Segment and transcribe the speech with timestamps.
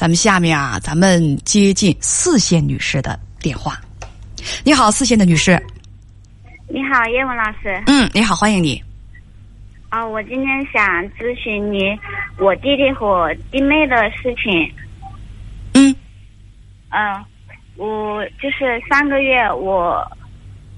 [0.00, 3.78] 咱们下面啊，咱们接近四线女士的电话。
[4.64, 5.62] 你好，四线的女士。
[6.70, 7.82] 你好，叶文老师。
[7.86, 8.82] 嗯，你好，欢迎你。
[9.90, 10.82] 啊，我今天想
[11.18, 11.94] 咨询你
[12.38, 14.72] 我弟弟和我弟妹的事情。
[15.74, 15.94] 嗯。
[16.88, 17.22] 嗯，
[17.76, 20.02] 我就是上个月我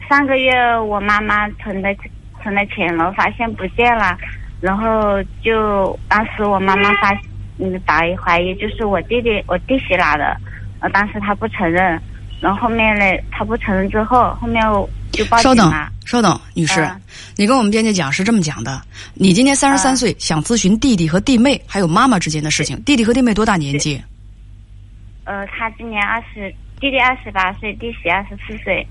[0.09, 1.95] 上个月我妈妈存的
[2.43, 4.18] 存的钱了，发现不见了，
[4.61, 7.14] 然后就当时我妈妈发
[7.59, 10.37] 嗯打一怀疑就是我弟弟我弟媳拿的，
[10.80, 12.01] 呃当时他不承认，
[12.41, 17.01] 然后后面呢他不承认之后，后面我就报警稍等了。，稍等，女士，嗯
[17.37, 18.83] 你跟我们编辑讲是这么讲的：
[19.15, 22.83] 你今年三十三嗯岁，想咨询弟弟和弟妹还有妈妈之间的事情。
[22.84, 24.02] 弟弟和弟妹多大年纪？
[25.24, 28.84] 呃，他今年二十，弟弟二十八岁，弟媳二十四岁。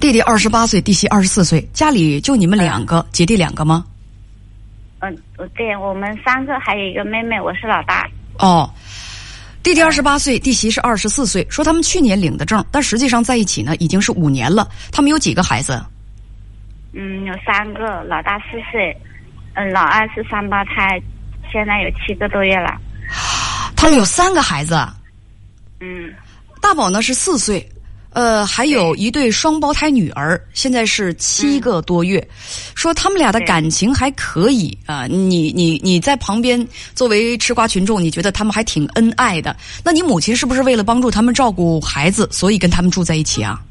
[0.00, 3.84] 弟弟二十八岁，弟媳二十四岁，家里就你们两个，姐弟两个吗？
[5.06, 8.08] 嗯、呃，对我们三个，还有一个妹妹，我是老大。
[8.38, 8.68] 哦，
[9.62, 11.46] 弟弟二十八岁，弟媳是二十四岁。
[11.48, 14.68] 说他们去年领的证，但实际上在一起呢已经是五年了。
[14.90, 15.80] 他们有几个孩子？
[16.92, 18.96] 嗯，有三个，老大四岁，
[19.54, 21.00] 嗯，老二是双胞胎，
[21.52, 22.74] 现在有七个多月了。
[23.76, 24.74] 他们有三个孩子，
[25.80, 26.12] 嗯，
[26.60, 27.66] 大宝呢是四岁，
[28.16, 32.26] 呃，还有一对双胞胎女儿，现在是七个多月。
[32.74, 39.54] 说他们俩的感情还可以啊、你你你在旁边作为吃瓜群众，你觉得他们还挺恩爱的。
[39.84, 43.62] 那你母亲是不是为了帮助他们照顾孩子，所以跟他们住在一起啊？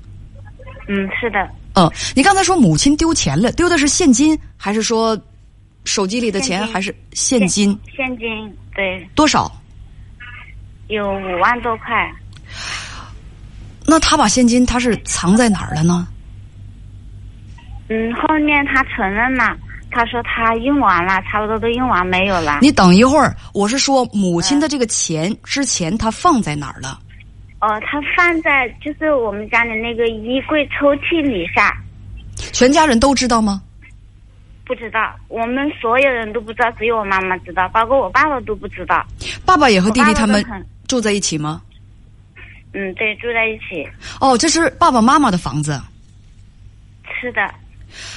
[0.87, 5.19] 嗯，是的，嗯，你刚才说母亲丢钱了，丢的是现金，还是说
[5.85, 7.75] 手机里的钱，还是现金？
[7.97, 9.51] 现金对，多少？
[10.87, 12.13] 有五万多块。
[13.87, 16.07] 那他把现金他是藏在哪儿了呢？
[17.89, 19.55] 嗯，后面他承认了，
[19.91, 22.59] 他说他用完了，差不多都用完没有了。
[22.61, 26.99] 你等一会儿，我是说母亲的这个钱之前他放在哪儿了？
[27.61, 31.75] 哦，他放在就是我们家的那个衣柜抽屉里下。
[32.51, 33.61] 全家人都知道吗？
[34.65, 39.05] 不知道，我们所有人都不知道，只有我妈妈知道，包括我爸爸都不知道。
[39.45, 40.43] 爸爸也和弟弟他们
[40.87, 41.61] 住在一起吗？
[42.75, 43.89] 嗯，对，住在一起。
[44.19, 45.81] 哦，这是爸爸妈妈的房子，
[47.21, 47.41] 是的，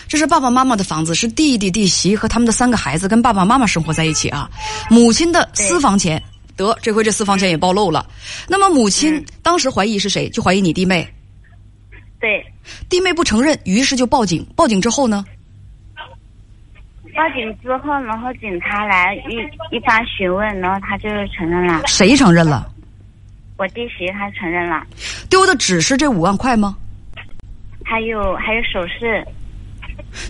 [0.08, 4.50] 这是爸爸妈妈的房子，是弟弟弟媳和他们的三个孩子跟爸爸妈妈生活在一起啊。
[4.90, 6.20] 母亲的私房钱，
[6.56, 8.04] 得这回这私房钱也暴露了。
[8.48, 10.28] 那么母亲嗯当时怀疑是谁？
[10.28, 11.08] 就怀疑你弟妹，
[12.18, 12.44] 对，
[12.88, 14.44] 弟妹不承认，于是就报警。
[14.56, 15.24] 报警之后呢？
[17.14, 22.70] 报警之后，然后警察来一一番询问，然后他就承认了，谁承认了？
[23.58, 24.82] 我弟媳她承认了，
[25.28, 26.76] 丢的只是这五万块吗？
[27.84, 29.26] 还有还有首饰，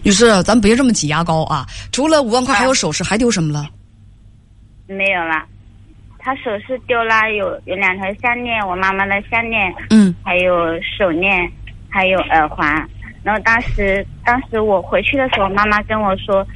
[0.03, 1.67] 女士，咱别这么挤牙膏啊！
[1.93, 3.69] 除了五万块，啊还有首饰，还丢什么了？
[4.87, 5.45] 没有了。
[6.19, 10.53] 他首饰丢了，有有两条项链，我妈妈的项链，嗯，还有
[10.83, 11.51] 手链，
[11.89, 12.67] 还有耳环。
[13.23, 16.47] 然后当时，当时我回去的时候，妈妈跟我说，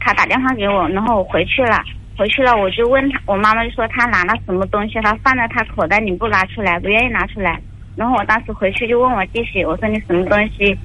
[0.00, 1.82] 她打电话给我，然后我回去了，
[2.16, 7.60] 回去了我就问他，我妈妈就说她拿了什么东西，她放在她口袋里不拿出来，不愿意拿出来。
[7.94, 10.76] 然后我当时回去就问我弟媳，我说你什么东西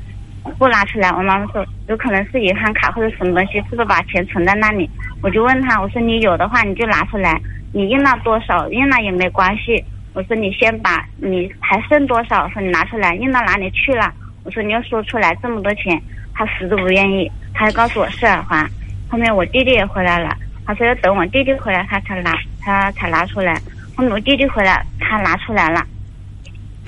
[0.57, 1.09] 不拿出来？
[1.11, 4.89] 我妈妈说有可能是银行卡或者什么东西，是不是把钱存在那里？
[5.21, 7.39] 我就问她，我说你有的话你就拿出来，
[7.73, 9.83] 你用了多少用了也没关系。
[10.13, 14.11] 我说你先把你还剩多少，说你拿出来，用到哪里去了？
[14.43, 16.01] 我说你要说出来这么多钱，
[16.33, 18.69] 他死都不愿意，他还告诉我是耳环。
[19.09, 23.61] 后面我弟弟也回来了，他说要等我弟弟回来他才拿，他才拿出来。
[23.95, 25.85] 后面我弟弟回来，他拿出来了，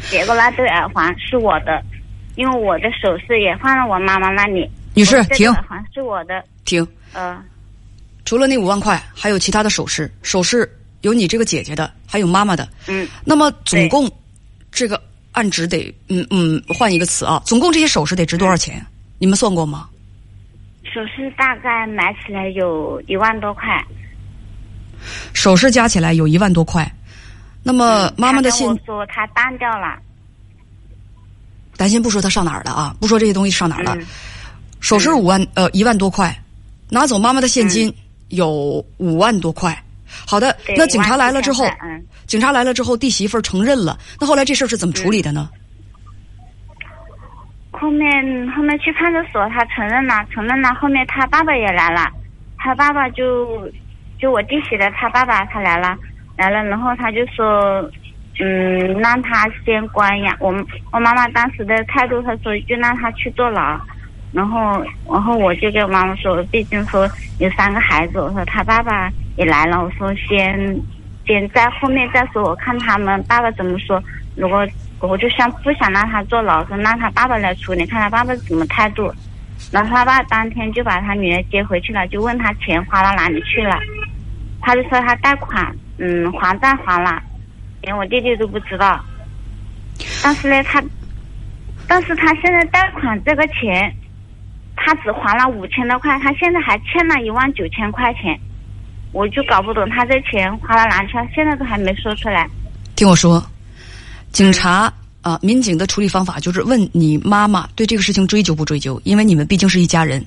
[0.09, 1.83] 结果那对耳环是我的，
[2.35, 4.69] 因为我的首饰也放在我妈妈那里。
[4.95, 6.87] 女士停耳环是我的，停。
[7.13, 7.37] 呃，
[8.25, 10.67] 除了那五万块，还有其他的首饰，首饰
[11.01, 12.67] 有你这个姐姐的，还有妈妈的。
[12.87, 14.09] 嗯，那么总共
[14.71, 15.01] 这个
[15.33, 18.83] 按值得，嗯嗯，换一个词啊，总共这些首饰得值多少钱？
[19.19, 19.89] 你们算过吗？
[20.93, 23.63] 首饰大概买起来有一万多块。
[25.33, 26.89] 首饰加起来有一万多块。
[27.63, 29.97] 那么妈妈的现他跟我说他当掉了，
[31.73, 34.05] 咱先不说她上哪儿了啊，不说这些东西上哪儿了，嗯
[34.81, 36.37] 首饰五万呃一万多块，
[36.89, 37.91] 拿走妈妈的现金
[38.27, 39.81] 有五万多块。
[40.27, 43.97] 好的，那警察来了之后5万4千，嗯，警察来了之后，弟媳妇儿承认了。
[44.19, 45.49] 那后来这事儿是怎么处理的呢？
[47.83, 50.73] 后面后面去派出所，他承认了，承认了。
[50.75, 52.09] 后面他爸爸也来了，
[52.57, 53.69] 他爸爸就
[54.17, 55.93] 就我弟媳的他爸爸他来了，
[56.37, 57.45] 来了，然后他就说，
[58.39, 60.33] 嗯，让他先关押。
[60.39, 60.55] 我
[60.93, 63.77] 我妈妈当时的态度，他说就让他去坐牢。
[64.31, 64.81] 然后
[65.11, 67.05] 然后我就跟我妈妈说，毕竟说
[67.39, 70.81] 有三个孩子，我说他爸爸也来了，我说先
[71.27, 74.01] 先在后面再说，我看他们爸爸怎么说。
[74.37, 74.65] 如果
[75.07, 79.13] 我就想不想让他坐牢，说让他爸爸来处理，看他爸爸什么态度。
[79.71, 83.77] 然后他爸当天就把他女儿接回去了，就问他钱花到哪里去了，
[84.61, 87.21] 他就说他贷款，嗯，还债还了，
[87.81, 89.03] 连我弟弟都不知道。
[90.23, 90.81] 但是呢，他，
[91.87, 93.93] 但是他现在贷款这个钱，
[94.75, 98.39] 他只还了五千多块，他现在还欠了一万九千块钱，
[99.11, 102.47] 我就搞不懂他这钱花到哪里去了，现在都还没说出来。
[102.95, 103.41] 听我说，
[104.33, 104.91] 警察
[105.21, 110.25] 啊，民警的处理方法就是问你妈妈对这个事情追究不追究，因为你们毕竟是一家人。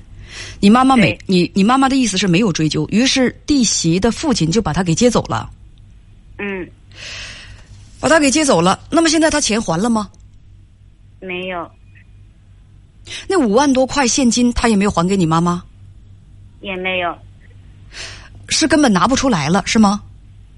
[0.59, 5.49] 你妈妈没你，你妈妈的意思是没有追究，于是弟媳的父亲就把他给接走了，
[6.37, 6.67] 嗯，
[7.99, 8.79] 把他给接走了。
[8.89, 10.09] 那么现在他钱还了吗？
[11.19, 11.69] 没有，
[13.27, 15.63] 那五万多块现金他也没有还给你妈妈，
[16.61, 17.17] 也没有。
[18.49, 20.01] 是根本拿不出来了，是吗？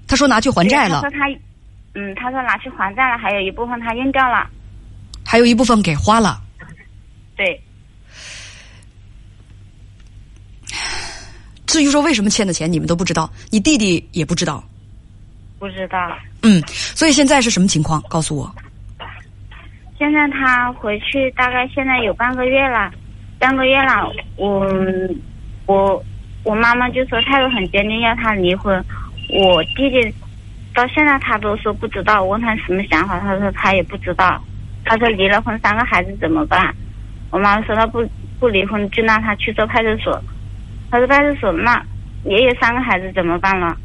[0.06, 1.40] 他说拿去还债了他，说他，
[1.94, 4.48] 嗯，他说拿去还债了，还有一部分他用掉了。
[5.24, 6.40] 还有一部分给花了。
[7.36, 7.60] 对，
[11.66, 14.62] 至于说为什么欠的钱，你们都不知道，你弟弟也不知道。
[15.58, 16.16] 不知道。
[16.42, 18.02] 嗯，所以现在是什么情况？
[18.08, 18.52] 告诉我。
[19.98, 22.90] 现在他回去大概现在有半个月了，
[23.38, 24.66] 半个月了，我
[25.66, 26.02] 我
[26.42, 28.82] 我妈妈就说态度很坚定，要他离婚。
[29.28, 30.14] 我弟弟
[30.80, 34.42] 到现在他都说不知道，我问他什么想法，他说他也不知道。
[34.82, 36.74] 他说离了婚三个孩子怎么办？
[37.30, 38.02] 我妈妈说他不
[38.38, 40.18] 不离婚就让他去做派出所。
[40.90, 41.84] 他说派出所那
[42.24, 43.76] 也有三个孩子怎么办了？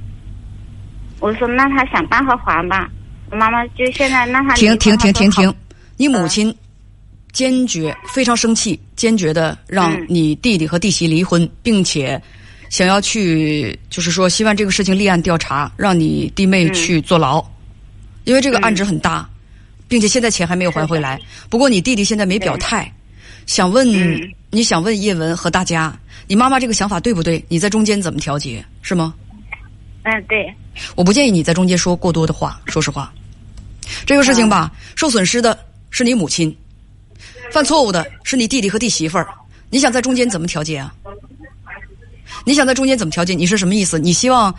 [1.20, 2.90] 我说那他想办法还吧。
[3.30, 5.54] 我妈妈就现在让他停停停停停！
[5.98, 6.56] 你母亲
[7.34, 12.22] 坚决、非常生气，坚决的让嗯你弟弟和弟媳离婚，并且
[12.76, 17.42] 想要去，就是说希望这个事情立案调查，让你弟妹嗯去坐牢，
[18.26, 19.26] 因为这个案值很大，
[19.88, 21.18] 并且现在钱还没有还回来。
[21.50, 22.94] 不过你弟弟现在没表态，
[23.46, 27.42] 想问、嗯你想问叶文和大家，你妈妈这个想法对不对？
[27.48, 28.62] 你在中间怎么调节？
[28.82, 29.14] 是吗？
[30.04, 30.54] 嗯，对，
[30.96, 33.10] 我不建议你在中间说过多的话，说实话，
[34.06, 35.58] 这个事情吧，受损失的
[35.92, 36.54] 是你母亲，
[37.54, 39.30] 犯错误的是你弟弟和弟媳妇儿，
[39.70, 40.94] 你想在中间怎么调节啊？
[42.46, 43.34] 你想在中间怎么调节？
[43.34, 43.98] 你是什么意思？
[43.98, 44.54] 你希望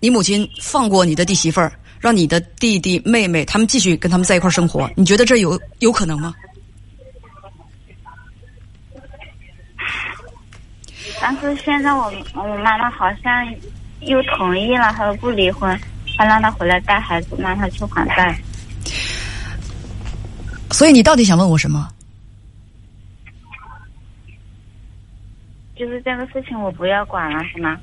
[0.00, 4.88] 你母亲放过你的弟媳妇儿，让你的弟弟妹妹他们继续跟他们在一块儿生活？
[4.96, 6.32] 你觉得这有有可能吗？
[11.20, 13.46] 但是现在我我妈妈好像
[14.00, 15.78] 又同意了，她说不离婚，
[16.16, 18.36] 她让她回来带孩子，让她去还债。
[20.70, 21.88] 所以你到底想问我什么？
[25.82, 27.76] 就是这个事情我不要管了，是吗？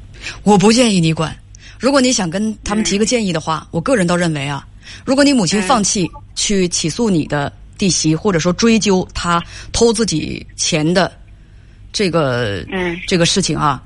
[0.43, 1.35] 我不建议你管。
[1.77, 4.65] 如果你想跟他们提个建议的话，我个人倒认为啊，
[5.03, 9.43] 如果你母亲放弃去起诉你的弟媳，或者说追究她
[9.73, 11.11] 偷自己钱的
[11.91, 13.83] 这个、嗯这个事情啊，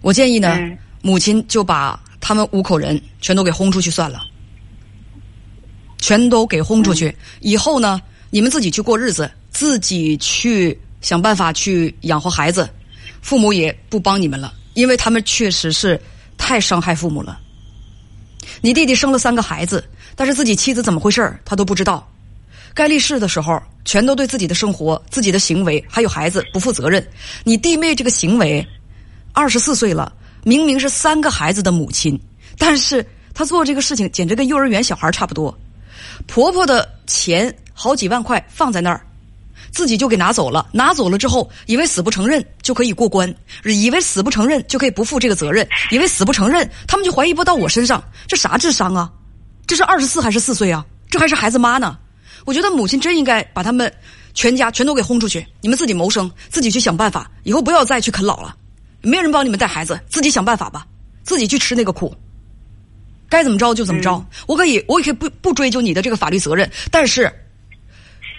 [0.00, 4.24] 我建议呢，嗯母亲就把他们五口人全都给轰出去算了，
[5.98, 7.14] 全都给轰出去。
[7.38, 12.68] 以后呢，你们自己去过日子，自己去想办法去养活孩子，
[13.22, 15.98] 父母也不帮你们了，因为他们确实是
[16.36, 17.40] 太伤害父母了。
[18.60, 19.82] 你弟弟生了三个孩子，
[20.14, 22.06] 但是自己妻子怎么回事他都不知道。
[22.74, 27.06] 该立誓的时候，全都对自己的生活、自己的行为还有孩子不负责任。
[27.44, 28.66] 你弟妹这个行为，
[29.32, 30.12] 二十四岁了，
[30.42, 32.18] 明明是三个孩子的母亲，
[32.58, 35.56] 但是她做这个事情简直跟幼儿园小孩差不多。
[36.26, 39.06] 婆婆的钱好几万块放在那儿，
[39.72, 40.68] 自己就给拿走了。
[40.72, 48.02] 拿走了之后，以为死不承认就可以过关，以为死不承认就可以不负这个责任，以为死不承认，他们就怀疑不到我身上。
[48.28, 49.10] 这啥智商啊？
[49.66, 50.84] 这是二十四还是四岁啊？
[51.10, 51.98] 这还是孩子妈呢？
[52.44, 53.92] 我觉得母亲真应该把他们
[54.34, 58.56] 全家全都给轰出去，你们自己谋生，自己去想办法，以后不要再去啃老了。
[59.00, 60.86] 没有人帮你们带孩子，自己想办法吧，
[61.22, 62.14] 自己去吃那个苦。
[63.28, 67.32] 该怎么着就怎么着，我可以，我也可以不不追究你的这个法律责任，但是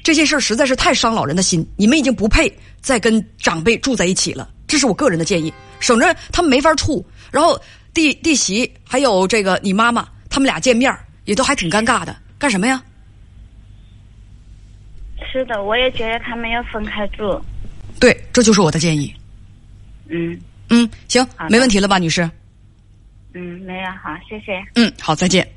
[0.04, 7.58] 这件事儿实在是太伤老人的心，你们已经不配再跟长辈住在一起了，这是我个人的建议，省着他们没法处，然后
[7.94, 10.94] 弟弟媳还有这个你妈妈，他们俩见面
[11.24, 12.84] 也都还挺尴尬的，干什么呀？
[15.32, 17.42] 是的，我也觉得他们要分开住。
[18.00, 19.12] 对，这就是我的建议。
[20.10, 20.38] 嗯
[20.70, 22.30] 嗯，行没问题了吧，女士？
[23.34, 24.62] 嗯，没有，好，谢谢。
[24.76, 25.48] 嗯，好，再见。